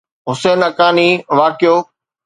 [0.27, 1.75] حسين حقاني واقعو